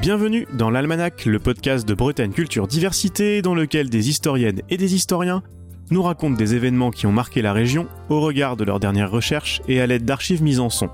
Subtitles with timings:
[0.00, 4.94] Bienvenue dans l'Almanach, le podcast de Bretagne Culture Diversité, dans lequel des historiennes et des
[4.94, 5.42] historiens
[5.90, 9.60] nous racontent des événements qui ont marqué la région au regard de leurs dernières recherches
[9.68, 10.88] et à l'aide d'archives mises en son.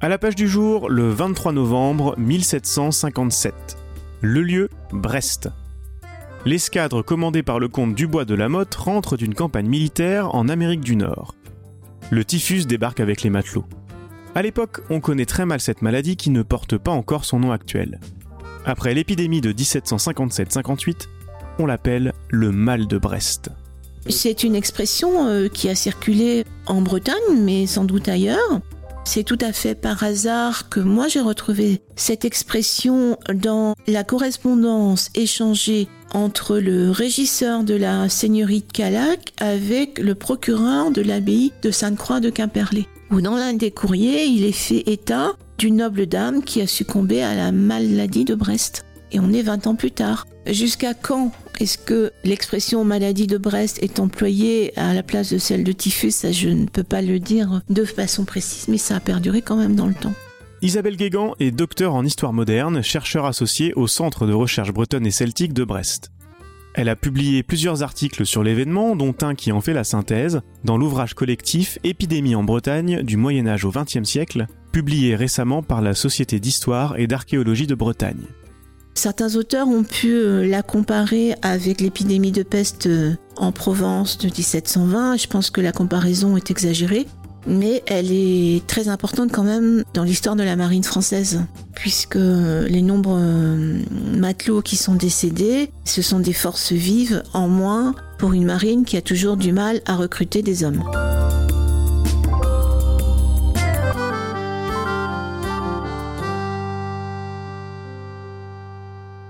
[0.00, 3.52] À la page du jour, le 23 novembre 1757.
[4.20, 5.48] Le lieu, Brest.
[6.46, 10.82] L'escadre commandée par le comte Dubois de la Motte rentre d'une campagne militaire en Amérique
[10.82, 11.34] du Nord.
[12.12, 13.66] Le typhus débarque avec les matelots.
[14.36, 17.52] À l'époque, on connaît très mal cette maladie qui ne porte pas encore son nom
[17.52, 18.00] actuel.
[18.66, 21.06] Après l'épidémie de 1757-58,
[21.60, 23.50] on l'appelle le mal de Brest.
[24.08, 28.60] C'est une expression euh, qui a circulé en Bretagne, mais sans doute ailleurs.
[29.04, 35.10] C'est tout à fait par hasard que moi j'ai retrouvé cette expression dans la correspondance
[35.14, 41.70] échangée entre le régisseur de la seigneurie de Calac avec le procureur de l'abbaye de
[41.70, 42.88] Sainte-Croix de Quimperlé
[43.20, 47.34] dans l'un des courriers, il est fait état d'une noble dame qui a succombé à
[47.34, 48.84] la maladie de Brest.
[49.12, 50.26] Et on est 20 ans plus tard.
[50.46, 55.64] Jusqu'à quand est-ce que l'expression maladie de Brest est employée à la place de celle
[55.64, 56.10] de typhus?
[56.10, 59.56] Ça, je ne peux pas le dire de façon précise, mais ça a perduré quand
[59.56, 60.14] même dans le temps.
[60.62, 65.10] Isabelle Guégan est docteur en histoire moderne, chercheur associé au Centre de recherche bretonne et
[65.10, 66.10] celtique de Brest.
[66.76, 70.76] Elle a publié plusieurs articles sur l'événement, dont un qui en fait la synthèse, dans
[70.76, 75.94] l'ouvrage collectif Épidémie en Bretagne du Moyen Âge au XXe siècle, publié récemment par la
[75.94, 78.26] Société d'histoire et d'archéologie de Bretagne.
[78.94, 84.26] Certains auteurs ont pu euh, la comparer avec l'épidémie de peste euh, en Provence de
[84.26, 85.16] 1720.
[85.16, 87.06] Je pense que la comparaison est exagérée
[87.46, 91.42] mais elle est très importante quand même dans l'histoire de la marine française,
[91.74, 93.82] puisque les nombreux euh,
[94.16, 98.96] matelots qui sont décédés, ce sont des forces vives en moins pour une marine qui
[98.96, 100.82] a toujours du mal à recruter des hommes.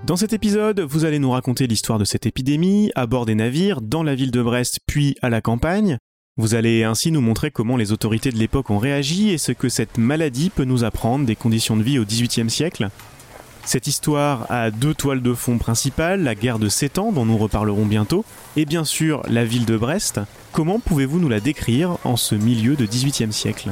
[0.05, 3.81] Dans cet épisode, vous allez nous raconter l'histoire de cette épidémie à bord des navires,
[3.81, 5.97] dans la ville de Brest, puis à la campagne,
[6.37, 9.69] vous allez ainsi nous montrer comment les autorités de l'époque ont réagi et ce que
[9.69, 12.89] cette maladie peut nous apprendre des conditions de vie au XVIIIe siècle.
[13.63, 17.37] Cette histoire a deux toiles de fond principales, la guerre de Sept Ans dont nous
[17.37, 18.25] reparlerons bientôt,
[18.57, 20.19] et bien sûr la ville de Brest.
[20.51, 23.71] Comment pouvez-vous nous la décrire en ce milieu de XVIIIe siècle?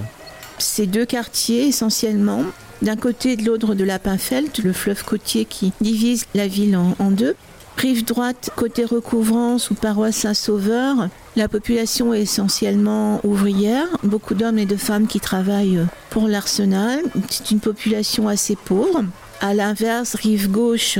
[0.57, 2.45] Ces deux quartiers essentiellement,
[2.81, 7.35] d'un côté de l'Audre de Lapinfeld, le fleuve côtier qui divise la ville en deux,
[7.77, 14.65] Rive droite, côté recouvrance ou paroisse Saint-Sauveur, la population est essentiellement ouvrière, beaucoup d'hommes et
[14.65, 17.01] de femmes qui travaillent pour l'arsenal.
[17.29, 19.03] C'est une population assez pauvre.
[19.41, 20.99] À l'inverse, rive gauche,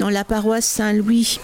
[0.00, 1.38] dans la paroisse Saint-Louis,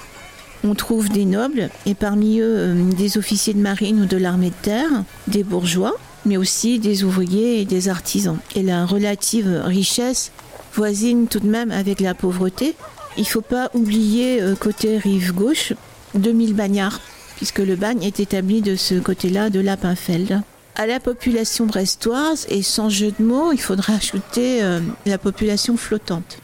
[0.64, 4.50] on trouve des nobles et parmi eux euh, des officiers de marine ou de l'armée
[4.50, 4.90] de terre,
[5.28, 8.38] des bourgeois, mais aussi des ouvriers et des artisans.
[8.54, 10.32] Et la relative richesse
[10.74, 12.74] voisine tout de même avec la pauvreté,
[13.16, 15.72] il ne faut pas oublier, euh, côté rive gauche,
[16.14, 17.00] 2000 bagnards,
[17.36, 20.42] puisque le bagne est établi de ce côté-là de Lapinfeld.
[20.76, 25.76] À la population brestoise, et sans jeu de mots, il faudra ajouter euh, la population
[25.76, 26.38] flottante.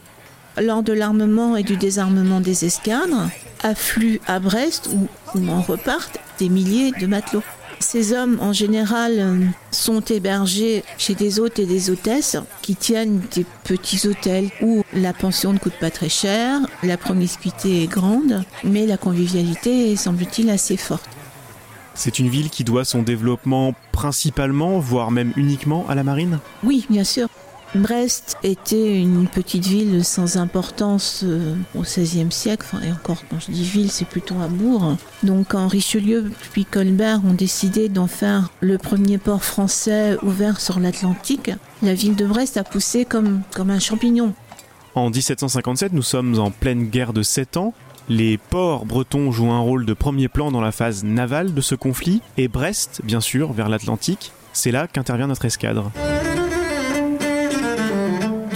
[0.61, 3.29] Lors de l'armement et du désarmement des escadres,
[3.63, 7.43] affluent à Brest ou, ou en repartent des milliers de matelots.
[7.79, 13.45] Ces hommes, en général, sont hébergés chez des hôtes et des hôtesses qui tiennent des
[13.65, 18.87] petits hôtels où la pension ne coûte pas très cher, la promiscuité est grande, mais
[18.87, 21.09] la convivialité est, semble-t-il, assez forte.
[21.95, 26.41] C'est une ville qui doit son développement principalement, voire même uniquement à la marine?
[26.63, 27.29] Oui, bien sûr.
[27.77, 33.53] Brest était une petite ville sans importance euh, au XVIe siècle, et encore quand je
[33.53, 34.97] dis ville, c'est plutôt un bourg.
[35.23, 40.81] Donc quand Richelieu puis Colbert ont décidé d'en faire le premier port français ouvert sur
[40.81, 41.51] l'Atlantique,
[41.83, 44.35] la ville de Brest a poussé comme, comme un champignon.
[44.95, 47.75] En 1757, nous sommes en pleine guerre de 7 ans.
[48.09, 51.75] Les ports bretons jouent un rôle de premier plan dans la phase navale de ce
[51.75, 55.91] conflit, et Brest, bien sûr, vers l'Atlantique, c'est là qu'intervient notre escadre.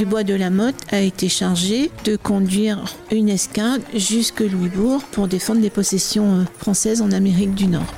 [0.00, 2.82] Dubois de la Motte a été chargé de conduire
[3.12, 7.92] une escadre jusque Louisbourg pour défendre les possessions euh, françaises en Amérique du Nord.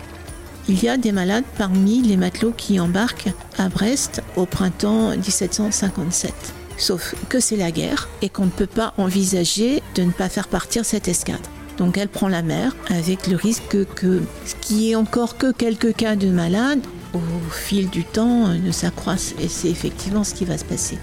[0.68, 6.34] Il y a des malades parmi les matelots qui embarquent à Brest au printemps 1757.
[6.76, 10.48] Sauf que c'est la guerre et qu'on ne peut pas envisager de ne pas faire
[10.48, 11.48] partir cette escadre.
[11.78, 15.94] Donc elle prend la mer avec le risque que ce qui est encore que quelques
[15.94, 16.84] cas de malades
[17.14, 17.20] au
[17.52, 20.98] fil du temps euh, ne s'accroissent et c'est effectivement ce qui va se passer.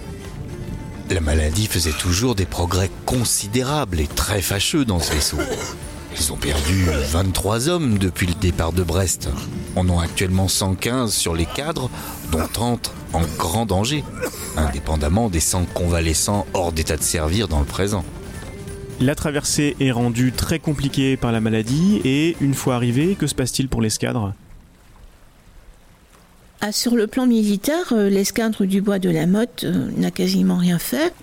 [1.12, 5.38] La maladie faisait toujours des progrès considérables et très fâcheux dans ce vaisseau.
[6.16, 9.28] Ils ont perdu 23 hommes depuis le départ de Brest.
[9.76, 11.90] en ont actuellement 115 sur les cadres,
[12.32, 14.04] dont 30 en grand danger,
[14.56, 18.06] indépendamment des 100 convalescents hors d'état de servir dans le présent.
[19.00, 23.34] La traversée est rendue très compliquée par la maladie et une fois arrivé, que se
[23.34, 24.34] passe-t-il pour l'escadre?
[26.62, 30.58] Ah, Sur le plan militaire, euh, l'escadre du bois de la Motte euh, n'a quasiment
[30.58, 31.14] rien fait.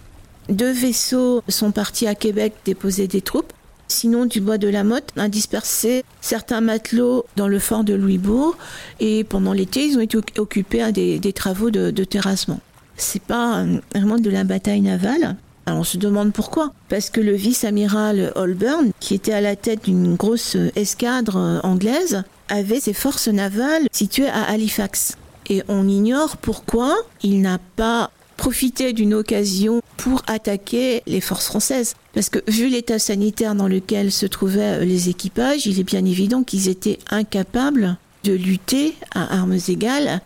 [0.48, 3.52] Deux vaisseaux sont partis à Québec déposer des troupes.
[3.88, 8.56] Sinon, du bois de la Motte a dispersé certains matelots dans le fort de Louisbourg
[8.98, 12.60] et pendant l'été, ils ont été occupés à des, travaux de, de terrassement.
[12.96, 15.36] C'est pas euh, vraiment de la bataille navale.
[15.66, 16.72] Alors on se demande pourquoi.
[16.88, 22.80] Parce que le vice-amiral Holburn, qui était à la tête d'une grosse escadre anglaise, avait
[22.80, 25.16] ses forces navales situées à Halifax.
[25.48, 31.94] Et on ignore pourquoi il n'a pas profité d'une occasion pour attaquer les forces françaises.
[32.12, 36.42] Parce que vu l'état sanitaire dans lequel se trouvaient les équipages, il est bien évident
[36.42, 40.20] qu'ils étaient incapables de lutter à armes égales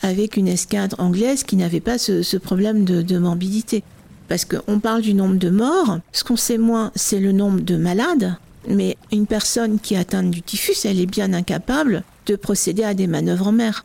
[0.00, 3.84] avec une escadre anglaise qui n'avait pas ce, problème de morbidité
[4.32, 5.98] parce qu'on parle du nombre de morts.
[6.12, 8.36] Ce qu'on sait moins, c'est le nombre de malades.
[8.66, 12.94] Mais une personne qui est atteinte du typhus, elle est bien incapable de procéder à
[12.94, 13.84] des manœuvres en mer.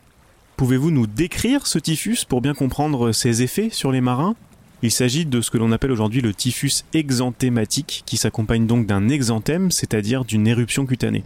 [0.57, 4.35] Pouvez-vous nous décrire ce typhus pour bien comprendre ses effets sur les marins?
[4.81, 9.07] Il s'agit de ce que l'on appelle aujourd'hui le typhus exanthématique, qui s'accompagne donc d'un
[9.07, 11.23] exanthème, c'est-à-dire d'une éruption cutanée.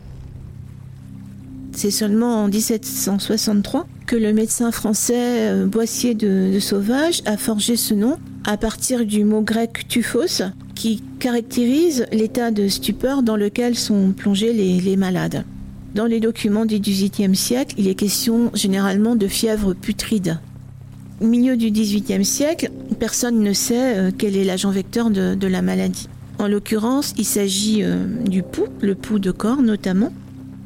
[1.71, 7.93] C'est seulement en 1763 que le médecin français euh, Boissier de, Sauvage a forgé ce
[7.93, 10.43] nom à partir du mot grec tuphos
[10.75, 15.45] qui caractérise l'état de stupeur dans lequel sont plongés les, malades.
[15.95, 20.39] Dans les documents du XVIIIe siècle, il est question généralement de fièvre putride.
[21.19, 25.61] Au milieu du XVIIIe siècle, personne ne sait euh, quel est l'agent vecteur de, la
[25.61, 26.07] maladie.
[26.39, 30.11] En l'occurrence, il s'agit euh, du pouls, le pouls de corps notamment,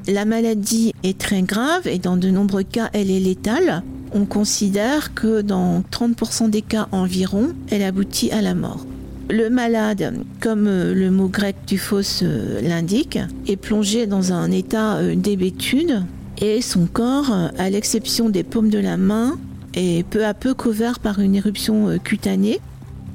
[0.07, 3.81] la maladie est très grave et dans de nombreux cas, elle est létale.
[4.13, 8.85] On considère que dans 30% des cas environ, elle aboutit à la mort.
[9.27, 13.17] Le malade, comme euh, le mot grec fausse euh, l'indique,
[13.47, 16.03] est plongé dans un état euh, d'hébétude
[16.39, 19.39] et son corps, à l'exception des paumes de la main,
[19.73, 22.59] est peu à peu couvert par une éruption cutanée.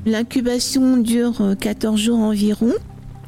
[0.06, 2.72] L'incubation dure 14 jours environ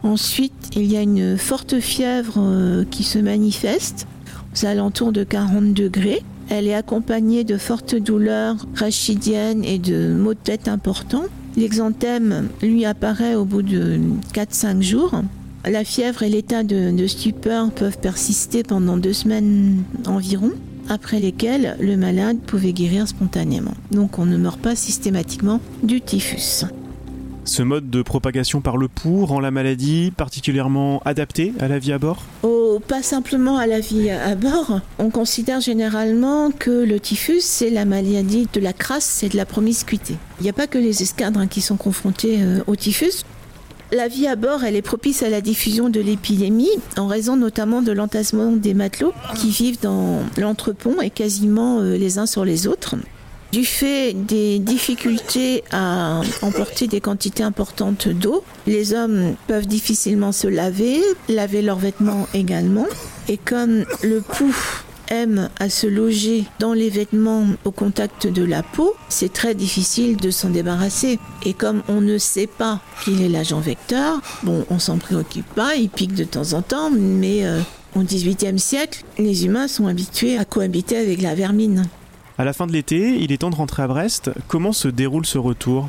[0.02, 4.06] Ensuite, il y a une forte fièvre qui se manifeste
[4.54, 6.22] aux alentours de 40 degrés.
[6.48, 11.26] Elle est accompagnée de fortes douleurs rachidiennes et de maux de tête importants.
[11.56, 14.00] L'exanthème lui apparaît au bout de
[14.34, 15.22] 4-5 jours.
[15.64, 20.50] La fièvre et l'état de, stupeur peuvent persister pendant deux semaines environ,
[20.88, 23.74] après lesquelles le malade pouvait guérir spontanément.
[23.92, 26.64] Donc on ne meurt pas systématiquement du typhus.
[27.44, 31.92] Ce mode de propagation par le pouls rend la maladie particulièrement adaptée à la vie
[31.92, 32.22] à bord?
[32.44, 34.80] Oh, pas simplement à la vie à bord.
[35.00, 39.44] On considère généralement que le typhus, c'est la maladie de la crasse, c'est de la
[39.44, 40.14] promiscuité.
[40.38, 43.24] Il n'y a pas que les escadres qui sont confrontés euh, au typhus.
[43.90, 47.82] La vie à bord, elle est propice à la diffusion de l'épidémie, en raison notamment
[47.82, 52.68] de l'entassement des matelots qui vivent dans l'entrepont et quasiment euh, les uns sur les
[52.68, 52.94] autres.
[53.52, 60.48] Du fait des difficultés à emporter des quantités importantes d'eau, les hommes peuvent difficilement se
[60.48, 62.86] laver, laver leurs vêtements également.
[63.28, 64.56] Et comme le pouls
[65.08, 70.16] aime à se loger dans les vêtements au contact de la peau, c'est très difficile
[70.16, 71.18] de s'en débarrasser.
[71.44, 75.74] Et comme on ne sait pas qu'il est l'agent vecteur, bon, on s'en préoccupe pas,
[75.74, 77.60] il pique de temps en temps, mais euh,
[77.96, 81.84] au XVIIIe siècle, les humains sont habitués à cohabiter avec la vermine.
[82.38, 84.30] À la fin de l'été, il est temps de rentrer à Brest.
[84.48, 85.88] Comment se déroule ce retour?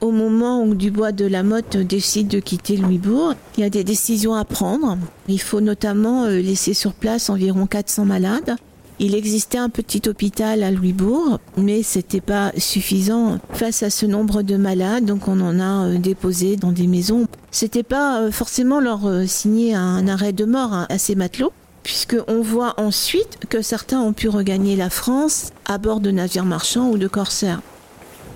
[0.00, 3.84] Au moment où Dubois de la Motte décide de quitter Louisbourg, il y a des
[3.84, 4.96] décisions à prendre.
[5.28, 8.56] Il faut notamment euh, laisser sur place environ 400 malades.
[9.00, 14.42] Il existait un petit hôpital à Louisbourg, mais c'était pas suffisant face à ce nombre
[14.42, 17.26] de malades, donc on en a euh, déposé dans des maisons.
[17.50, 22.42] C'était pas euh, forcément leur signer un arrêt de mort hein, à ces matelots, puisqu'on
[22.42, 26.98] voit ensuite que certains ont pu regagner la France à bord de navires marchands ou
[26.98, 27.60] de corsaires.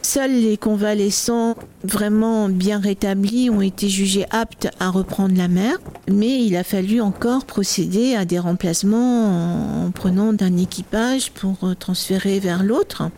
[0.03, 6.45] Seuls les convalescents vraiment bien rétablis ont été jugés aptes à reprendre la mer, mais
[6.45, 12.62] il a fallu encore procéder à des remplacements en prenant d'un équipage pour transférer vers
[12.62, 13.11] l'autre.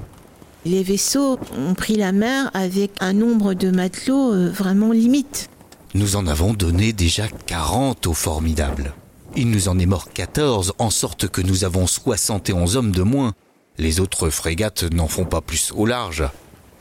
[0.64, 5.50] Les vaisseaux ont pris la mer avec un nombre de matelots euh, vraiment limite.
[5.94, 8.92] Nous en avons donné déjà 40 au formidable.
[9.40, 13.34] Il nous en est mort 14, en sorte que nous avons 71 hommes de moins.
[13.78, 16.24] Les autres frégates n'en font pas plus au large.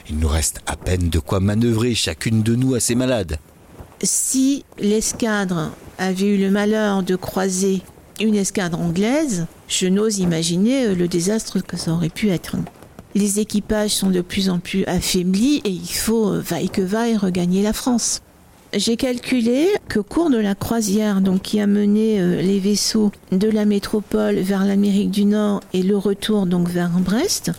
[0.10, 3.38] Il nous reste à peine de quoi manœuvrer chacune de nous à ses malades.
[4.02, 7.84] Si l'escadre avait eu le malheur de croiser
[8.20, 12.56] une escadre anglaise, je n'ose imaginer le désastre que ça aurait pu être.
[13.14, 17.62] Les équipages sont de plus en plus affaiblis et il faut, vaille que vaille, regagner
[17.62, 18.24] la France.
[18.74, 23.50] J'ai calculé qu'au cours de la croisière donc, qui a mené euh, les vaisseaux de
[23.50, 27.52] la métropole vers l'Amérique du Nord et le retour donc vers Brest,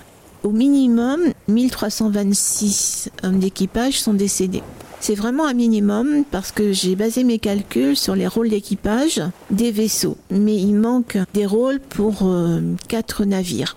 [0.42, 4.62] au minimum 1326 hommes d'équipage sont décédés.
[5.00, 9.70] C'est vraiment un minimum parce que j'ai basé mes calculs sur les rôles d'équipage des
[9.70, 10.18] vaisseaux.
[10.30, 13.76] Mais il manque des rôles pour euh, quatre navires.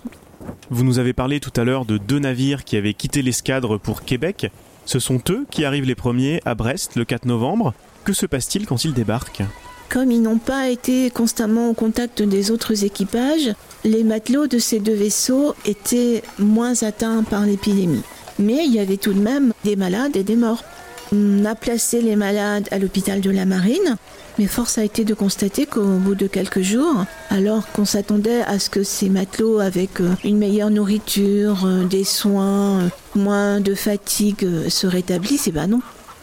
[0.69, 4.03] Vous nous avez parlé tout à l'heure de deux navires qui avaient quitté l'escadre pour
[4.03, 4.51] Québec.
[4.85, 7.73] Ce sont eux qui arrivent les premiers à Brest le 4 novembre.
[8.03, 9.43] Que se passe-t-il quand ils débarquent?
[9.89, 14.79] Comme ils n'ont pas été constamment au contact des autres équipages, les matelots de ces
[14.79, 18.03] deux vaisseaux étaient moins atteints par l'épidémie.
[18.39, 20.63] Mais il y avait tout de même des malades et des morts.
[21.13, 23.97] On a placé les malades à l'hôpital de la Marine,
[24.39, 28.59] mais force a été de constater qu'au bout de quelques jours, alors qu'on s'attendait à
[28.59, 33.75] ce que ces matelots avec euh, une meilleure nourriture, euh, des soins, euh, moins de
[33.75, 35.81] fatigue se rétablissent, et eh ben non.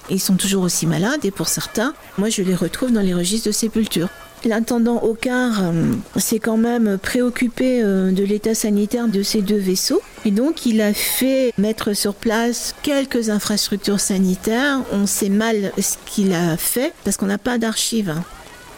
[0.09, 3.49] Ils sont toujours aussi malades et pour certains, moi je les retrouve dans les registres
[3.49, 4.09] de sépulture.
[4.45, 10.01] L'intendant Ocar euh, s'est quand même préoccupé euh, de l'état sanitaire de ces deux vaisseaux
[10.25, 14.81] et donc il a fait mettre sur place quelques infrastructures sanitaires.
[14.93, 18.15] On sait mal ce qu'il a fait parce qu'on n'a pas d'archives.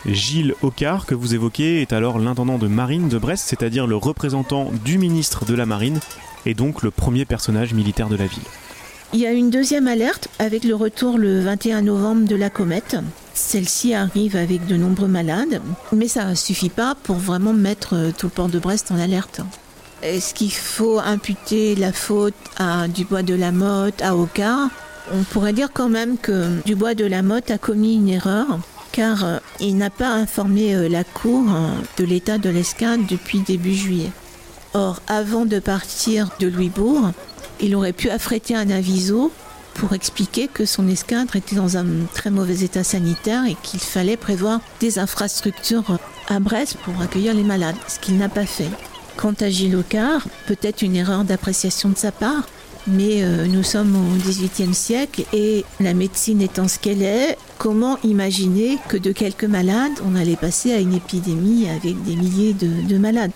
[0.07, 4.71] Gilles Ocar, que vous évoquez, est alors l'intendant de marine de Brest, c'est-à-dire le représentant
[4.85, 6.00] du ministre de la Marine
[6.47, 8.43] et donc le premier personnage militaire de la ville.
[9.12, 12.97] Il y a une deuxième alerte avec le retour le 21 novembre de la comète.
[13.35, 15.61] Celle-ci arrive avec de nombreux malades,
[15.93, 19.00] mais ça ne suffit pas pour vraiment mettre euh, tout le port de Brest en
[19.00, 19.40] alerte.
[20.02, 24.71] Est-ce qu'il faut imputer la faute à Dubois de la Motte, à Oka
[25.12, 28.61] On pourrait dire quand même que Dubois de la Motte a commis une erreur
[28.93, 31.47] car euh, il n'a pas informé euh, la Cour
[31.97, 34.11] de l'état de l'escadre depuis début juillet.
[34.73, 37.11] Or, avant de partir de Louisbourg,
[37.62, 39.31] il aurait pu affréter un aviso
[39.75, 44.17] pour expliquer que son escadre était dans un très mauvais état sanitaire et qu'il fallait
[44.17, 45.99] prévoir des infrastructures
[46.29, 48.69] à Brest pour accueillir les malades, ce qu'il n'a pas fait.
[49.17, 49.79] Quant à Gilles
[50.47, 52.49] peut-être une erreur d'appréciation de sa part,
[52.87, 57.99] mais euh, nous sommes au XVIIIe siècle et la médecine étant ce qu'elle est, comment
[58.02, 62.99] imaginer que de quelques malades, on allait passer à une épidémie avec des milliers de
[62.99, 63.33] malades?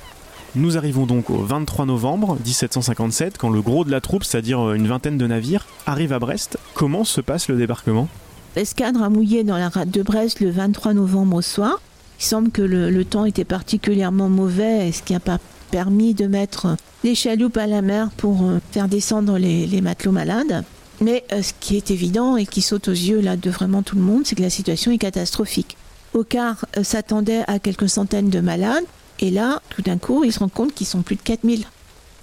[0.56, 4.87] Nous arrivons donc au 23 novembre 1757, quand le gros de la troupe, c'est-à-dire une
[4.87, 6.58] vingtaine de navires, arrive à Brest.
[6.75, 8.08] Comment se passe le débarquement?
[8.56, 11.80] L'escadre a mouillé dans la rade de Brest le 23 novembre au soir.
[12.20, 15.38] Il semble que le, temps était particulièrement mauvais, ce qui n'a pas
[15.73, 20.62] permis de mettre les chaloupes à la mer pour euh, faire descendre les, matelots malades.
[21.00, 23.96] Mais euh, ce qui est évident et qui saute aux yeux là de vraiment tout
[23.96, 25.76] le monde, c'est que la situation est catastrophique.
[26.12, 28.84] Ocar euh, s'attendait à quelques centaines de malades.
[29.21, 31.64] Et là, tout d'un coup, ils se rendent compte qu'ils sont plus de 4000.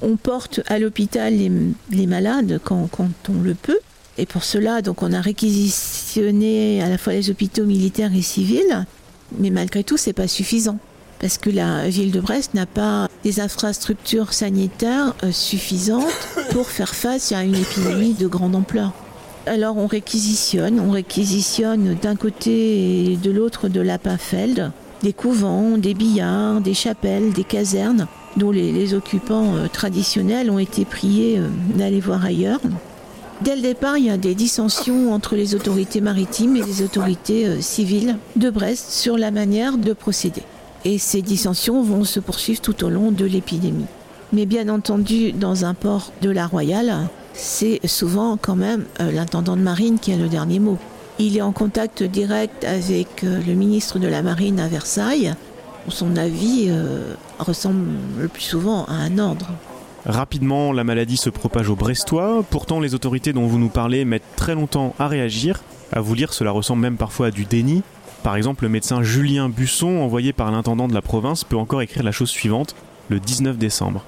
[0.02, 2.90] On porte à l'hôpital les, malades quand,
[3.30, 3.80] on le peut.
[4.18, 8.86] Et pour cela, donc, on a réquisitionné à la fois les hôpitaux militaires et civils.
[9.38, 10.80] Mais malgré tout, c'est pas suffisant.
[11.20, 16.12] Parce que la ville de Brest n'a pas des infrastructures sanitaires euh, suffisantes
[16.52, 18.92] pour faire face à une épidémie de grande ampleur.
[19.46, 24.72] Alors on réquisitionne, on réquisitionne d'un côté et de l'autre de Lapinfeld
[25.04, 30.86] des couvents, des billards, des chapelles, des casernes, dont les, occupants euh, traditionnels ont été
[30.86, 32.60] priés euh, d'aller voir ailleurs.
[33.42, 37.48] Dès le départ, il y a des dissensions entre les autorités maritimes et les autorités
[37.48, 40.44] euh, civiles de Brest sur la manière de procéder.
[40.86, 43.86] Et ces dissensions vont se poursuivre tout au long de l'épidémie.
[44.34, 49.62] Mais bien entendu, dans un port de la Royale, c'est souvent quand même l'intendant de
[49.62, 50.78] marine qui a le dernier mot.
[51.20, 55.34] Il est en contact direct avec euh, le ministre de la Marine à Versailles.
[55.88, 57.88] Son avis euh, ressemble
[58.20, 59.48] le plus souvent à un ordre.
[60.06, 62.44] Rapidement, la maladie se propage au Brestois.
[62.50, 65.62] Pourtant, les autorités dont vous nous parlez mettent très longtemps à réagir.
[65.92, 67.84] À vous lire, cela ressemble même parfois à du déni.
[68.24, 72.04] Par exemple, le médecin Julien Busson, envoyé par l'intendant de la province, peut encore écrire
[72.04, 72.76] la chose suivante,
[73.10, 74.04] le 19 décembre.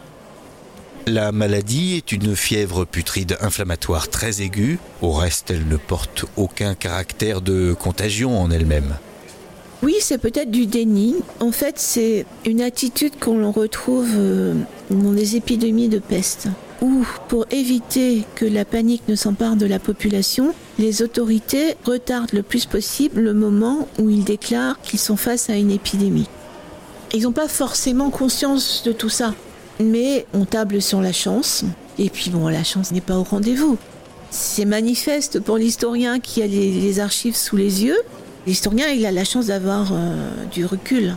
[1.06, 4.80] La maladie est une fièvre putride inflammatoire très aiguë.
[5.02, 8.96] Au reste, elle ne porte aucun caractère de contagion en elle-même.
[9.82, 11.16] Oui, c'est peut-être du déni.
[11.42, 14.54] En fait, c'est une attitude qu'on retrouve euh,
[14.92, 16.48] dans les épidémies de peste,
[16.82, 22.44] où, pour éviter que la panique ne s'empare de la population, les autorités retardent le
[22.44, 26.30] plus possible le moment où ils déclarent qu'ils sont face à une épidémie.
[27.14, 29.34] Ils n'ont pas forcément conscience de tout ça
[29.90, 31.64] mais on table sur la chance.
[31.98, 33.78] Et puis bon, la chance n'est pas au rendez-vous.
[34.32, 37.98] C'est manifeste pour l'historien qui a les, archives sous les yeux.
[38.48, 41.16] L'historien, il a la chance d'avoir euh, du recul.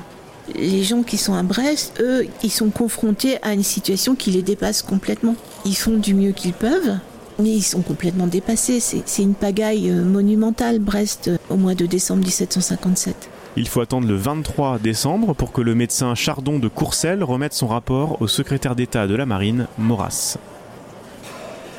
[0.54, 4.42] Les gens qui sont à Brest, eux, ils sont confrontés à une situation qui les
[4.42, 5.34] dépasse complètement.
[5.64, 6.98] Ils font du mieux qu'ils peuvent,
[7.38, 8.80] mais ils sont complètement dépassés.
[8.80, 13.30] C'est une pagaille euh, monumentale, Brest, euh, au mois de décembre 1757.
[13.58, 17.66] Il faut attendre le 23 décembre pour que le médecin Chardon de Courcelles remette son
[17.66, 20.36] rapport au secrétaire d'État de la Marine, Maurras.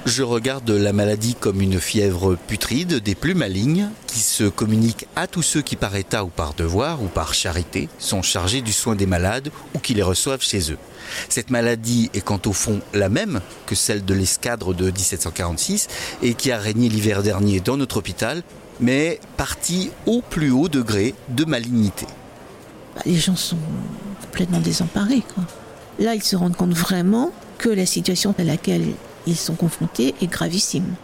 [0.07, 5.27] Je regarde la maladie comme une fièvre putride des plus malignes qui se communique à
[5.27, 8.95] tous ceux qui par état ou par devoir ou par charité sont chargés du soin
[8.95, 10.77] des malades ou qui les reçoivent chez eux.
[11.27, 15.89] Cette maladie est quant au fond la même que celle de l'escadre de 1746
[16.23, 18.43] et qui a régné l'hiver dernier dans notre hôpital,
[18.79, 22.05] mais partie au plus haut degré de malignité.
[22.95, 23.57] Bah, les gens sont
[24.21, 25.23] complètement désemparés.
[25.99, 28.85] Là, ils se rendent compte vraiment que la situation à laquelle
[29.25, 30.95] ils sont confrontés est gravissime.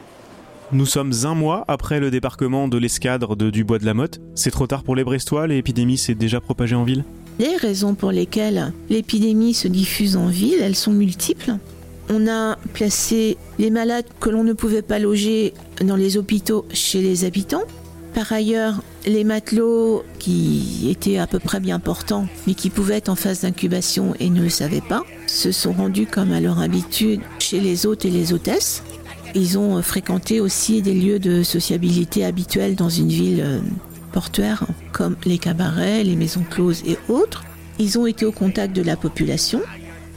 [0.72, 4.20] Nous sommes un mois après le débarquement de l'escadre de Dubois de la Motte.
[4.34, 7.04] C'est trop tard pour les Brestois, l'épidémie s'est déjà propagée en ville
[7.38, 11.58] Les raisons pour lesquelles l'épidémie se diffuse en ville, elles sont multiples.
[12.10, 17.02] On a placé les malades que l'on ne pouvait pas loger dans les hôpitaux chez
[17.02, 17.64] les habitants.
[18.14, 23.10] Par ailleurs, les matelots qui étaient à peu près bien portants, mais qui pouvaient être
[23.10, 27.22] en phase d'incubation et ne le savaient pas, se sont rendus comme à leur habitude
[27.40, 28.84] chez les hôtes et les hôtesses.
[29.36, 33.60] Ils ont fréquenté aussi des lieux de sociabilité habituels dans une ville euh,
[34.12, 37.44] portuaire, comme les cabarets, les maisons closes et autres.
[37.80, 39.62] Ils ont été au contact de la population,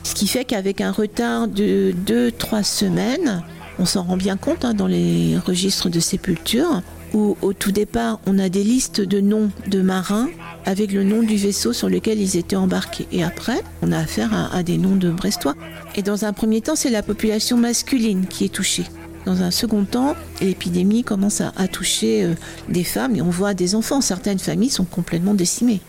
[0.07, 3.43] ce qui fait qu'avec un retard de 2-3 semaines,
[3.81, 6.83] on s'en rend bien compte hein, dans les registres de sépulture,
[7.14, 10.28] où au tout départ, on a des listes de noms de marins
[10.64, 13.06] avec le nom du vaisseau sur lequel ils étaient embarqués.
[13.12, 15.54] Et après, on a affaire à, des noms de Brestois.
[15.94, 18.84] Et dans un premier temps, c'est la population masculine qui est touchée.
[19.25, 22.34] Dans un second temps, l'épidémie commence à, toucher euh,
[22.68, 24.00] des femmes et on voit des enfants.
[24.00, 25.80] Certaines familles sont complètement décimées.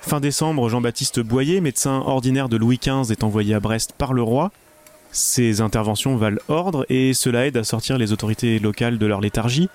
[0.00, 4.22] Fin décembre, Jean-Baptiste Boyer, médecin ordinaire de Louis XV, est envoyé à Brest par le
[4.22, 4.50] roi.
[5.12, 9.68] Ces interventions valent ordre et cela aide à sortir les autorités locales de leur léthargie.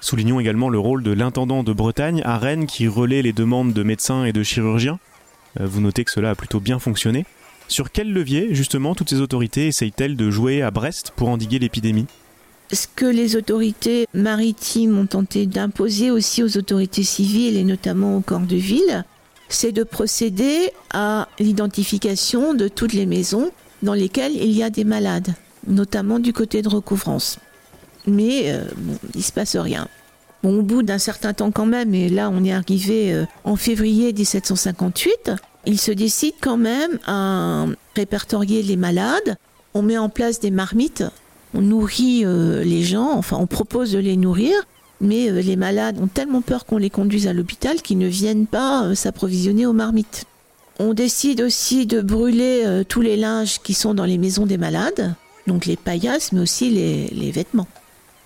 [0.00, 3.82] Soulignons également le rôle de l'intendant de Bretagne à Rennes qui relaie les demandes de
[3.82, 4.98] médecins et de chirurgiens.
[5.60, 7.26] Euh, vous notez que cela a plutôt bien fonctionné.
[7.68, 12.06] Sur quel levier, justement, toutes ces autorités essayent-elles de jouer à Brest pour endiguer l'épidémie?
[12.72, 18.20] Ce que les autorités maritimes ont tenté d'imposer aussi aux autorités civiles et notamment au
[18.20, 19.04] corps de ville,
[19.48, 23.50] c'est de procéder à l'identification de toutes les maisons
[23.82, 25.34] dans lesquelles il y a des malades,
[25.66, 27.38] notamment du côté de recouvrance
[28.10, 28.64] mais euh,
[29.14, 29.88] il ne se passe rien.
[30.42, 34.12] au bout d'un certain temps quand même, et là on est arrivé euh, en février
[34.12, 35.32] 1758,
[35.66, 39.36] il se décide quand même à répertorier les malades.
[39.74, 41.04] On met en place des marmites,
[41.54, 44.54] on nourrit euh, les gens, enfin on propose de les nourrir,
[45.00, 48.94] mais les malades ont tellement peur qu'on les conduise à l'hôpital qu'ils ne viennent pas
[48.94, 50.24] s'approvisionner aux marmites.
[50.78, 55.14] On décide aussi de brûler tous les linges qui sont dans les maisons des malades,
[55.46, 57.68] donc les paillasses, mais aussi les vêtements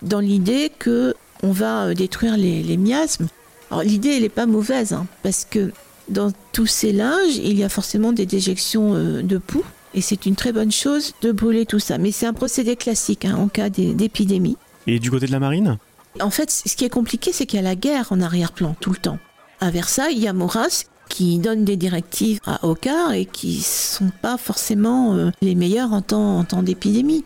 [0.05, 3.29] dans l'idée que on va euh, détruire les, miasmes.
[3.71, 5.73] Alors l'idée, elle n'est pas mauvaise, hein, parce que
[6.09, 9.65] dans tous ces linges, il y a forcément des déjections euh, de poux,
[9.95, 11.99] et c'est une très bonne chose de brûler tout ça.
[11.99, 14.57] Mais c'est un procédé classique hein, en cas d'épidémie.
[14.87, 15.79] Et du côté de la marine?
[16.21, 18.91] En fait, ce qui est compliqué, c'est qu'il y a la guerre en arrière-plan tout
[18.91, 19.19] le temps.
[19.61, 24.11] À Versailles, il y a Maurras qui donne des directives à Ocar et qui sont
[24.23, 27.25] pas forcément euh, les meilleures en temps, en temps d'épidémie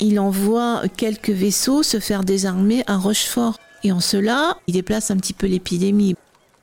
[0.00, 3.58] il envoie quelques vaisseaux se faire désarmer à Rochefort.
[3.84, 6.16] Et en cela, il déplace un petit peu l'épidémie.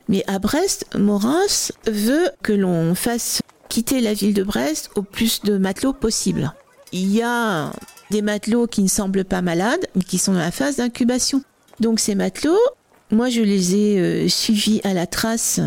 [0.10, 5.41] Mais à Brest, Maurras veut que l'on fasse quitter la ville de Brest au plus
[5.41, 6.54] de matelots possible.
[6.93, 7.71] Il y a
[8.12, 11.43] des matelots qui ne semblent pas malades, mais qui sont dans la phase d'incubation.
[11.80, 12.58] Donc ces matelots,
[13.12, 15.60] moi je les ai euh, suivis à la trace,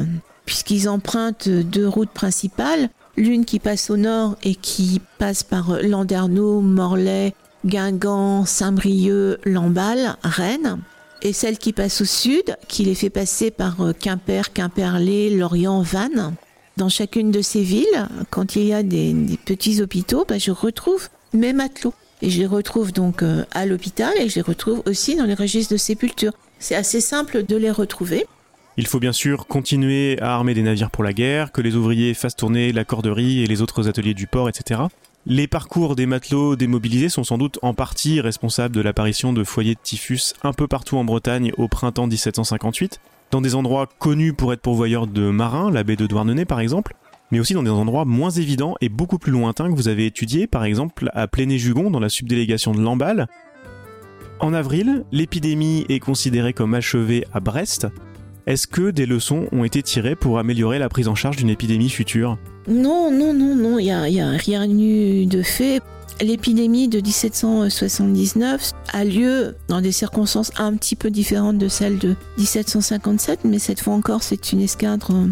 [0.47, 2.89] puisqu'ils empruntent deux routes principales.
[3.17, 10.79] L'une qui passe au nord et qui passe par Landerneau, Morlaix, Guingamp, Saint-Brieuc, Lamballe, Rennes,
[11.23, 15.83] et celle qui passe au sud, qui les fait passer par euh, Quimper, Quimperlé, Lorient,
[15.83, 16.35] Vannes.
[16.77, 21.09] Dans chacune de ces villes, quand il y a des, petits hôpitaux, bah, je retrouve
[21.35, 21.95] mes matelots.
[22.23, 25.35] Et je les retrouve donc euh, à l'hôpital et je les retrouve aussi dans les
[25.35, 26.33] registres de sépulture.
[26.59, 28.27] C'est assez simple de les retrouver.
[28.77, 32.15] Il faut bien sûr continuer à armer des navires pour la guerre, que les ouvriers
[32.15, 34.83] fassent tourner la corderie et les autres ateliers du port, etc.
[35.27, 39.75] Les parcours des matelots démobilisés sont sans doute en partie responsables de l'apparition de foyers
[39.75, 44.55] de typhus un peu partout en Bretagne au printemps 1758, dans des endroits connus pour
[44.55, 46.95] être pourvoyeurs de marins, la baie de Douarnenez par exemple,
[47.31, 50.47] mais aussi dans des endroits moins évidents et beaucoup plus lointains que vous avez étudiés,
[50.47, 53.29] par exemple à Pléné-Jugon dans la subdélégation de Lamballe.
[54.41, 57.87] En avril, l'épidémie est considérée comme achevée à Brest.
[58.47, 61.91] Est-ce que des leçons ont été tirées pour améliorer la prise en charge d'une épidémie
[61.91, 62.39] future?
[62.69, 65.83] Non, non, non, non, il n'y a, rien eu de fait.
[66.21, 72.15] L'épidémie de 1779 a lieu dans des circonstances un petit peu différentes de celles de
[72.37, 75.29] 1757, mais cette fois encore, c'est une escadre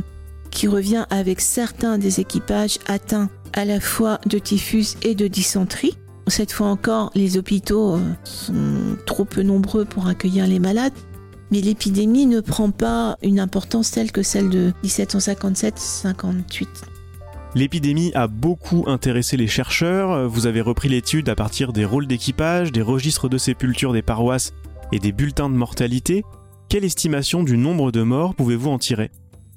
[0.50, 5.98] qui revient avec certains des équipages atteints à la fois de typhus et de dysenterie.
[6.26, 10.92] Cette fois encore, les hôpitaux sont trop peu nombreux pour accueillir les malades.
[11.50, 16.66] Mais l'épidémie ne prend pas une importance telle que celle de 1757-58.
[17.54, 20.28] L'épidémie a beaucoup intéressé les chercheurs.
[20.28, 24.52] Vous avez repris l'étude à partir des rôles d'équipage, des registres de sépulture des paroisses
[24.92, 26.24] et des bulletins de mortalité.
[26.68, 29.10] Quelle estimation du nombre de morts pouvez-vous en tirer?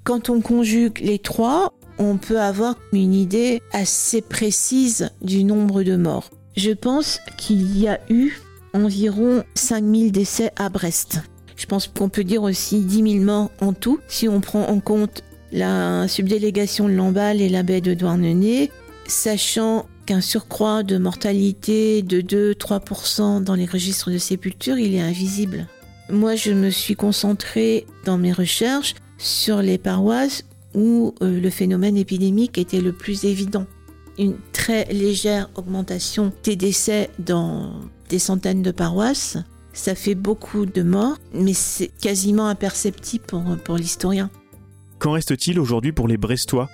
[0.04, 5.96] Quand on conjugue les trois, on peut avoir une idée assez précise du nombre de
[5.96, 6.30] morts.
[6.56, 8.40] Je pense qu'il y a eu
[8.74, 11.22] environ 5000 décès à Brest.
[11.62, 14.80] Je pense qu'on peut dire aussi 10 000 morts en tout, si on prend en
[14.80, 18.72] compte la subdélégation de Lamballe et la baie de Douarnenez,
[19.06, 22.20] sachant qu'un surcroît de mortalité de
[22.56, 25.68] 2-3% dans les registres de sépulture, il est invisible.
[26.10, 30.44] Moi, je me suis concentrée dans mes recherches sur les paroisses
[30.74, 33.68] où euh, le phénomène épidémique était le plus évident.
[34.18, 39.38] Une très légère augmentation des décès dans des centaines de paroisses,
[39.74, 44.30] ça fait beaucoup de morts, mais c'est quasiment imperceptible pour, pour l'historien.
[45.00, 46.70] Qu'en reste-t-il aujourd'hui pour les Brestois?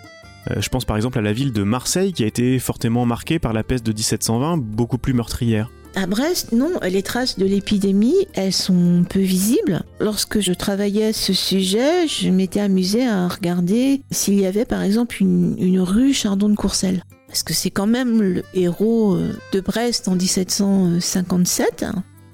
[0.52, 3.40] Euh, Je pense par exemple à la ville de Marseille qui a été fortement marquée
[3.40, 5.72] par la peste de 1720, beaucoup plus meurtrière.
[5.96, 9.82] À Brest, non, les traces de l'épidémie, elles sont peu visibles.
[10.00, 15.18] Lorsque je travaillais ce sujet, je m'étais amusée à regarder s'il y avait par exemple
[15.22, 17.04] une, rue Chardon de Courcelles.
[17.28, 21.86] Parce que c'est quand même le héros euh, de Brest en 1757.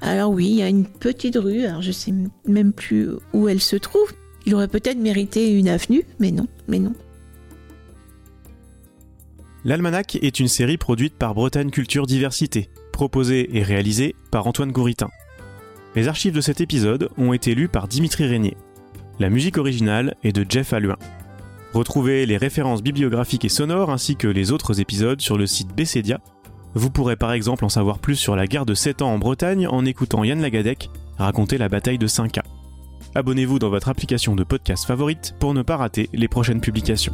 [0.03, 2.13] Alors oui, il y a une petite rue, alors je sais
[2.45, 4.13] même plus où elle se trouve.
[4.45, 6.93] Il aurait peut-être mérité une avenue, mais non, mais non.
[9.65, 15.09] L'Almanach est une série produite par Bretagne Culture Diversité proposé et réalisé par Antoine Gouritin.
[15.95, 18.55] Les archives de cet épisode ont été lues par Dimitri Régnier.
[19.19, 20.97] La musique originale est de Jeff Alluin.
[21.73, 26.21] Retrouvez les références bibliographiques et sonores ainsi que les autres épisodes sur le site Bessedia.
[26.75, 29.67] Vous pourrez par exemple en savoir plus sur la guerre de 7 ans en Bretagne
[29.67, 32.39] en écoutant Yann Lagadec raconter la bataille de 5
[33.15, 37.13] Abonnez-vous dans votre application de podcast favorite pour ne pas rater les prochaines publications.